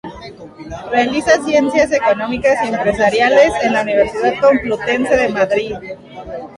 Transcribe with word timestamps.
Realiza 0.91 1.37
Ciencias 1.45 1.91
Económicas 1.91 2.57
y 2.65 2.73
Empresariales 2.73 3.53
en 3.61 3.73
la 3.73 3.83
Universidad 3.83 4.33
Complutense 4.41 5.15
de 5.15 5.29
Madrid. 5.29 5.75